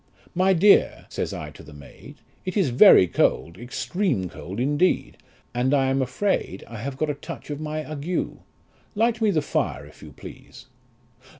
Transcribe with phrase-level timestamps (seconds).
[0.33, 5.17] My dear, says I to the maid, it is very cold, extreme cold indeed,
[5.53, 8.31] and I am afraid I have got a touch of my ague;
[8.95, 10.65] light me the fire, if you please.